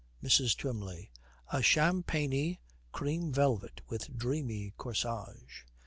[0.23, 0.57] MRS.
[0.57, 1.11] TWYMLEY.
[1.53, 2.59] 'A champagny
[2.91, 5.61] cream velvet with dreamy corsage.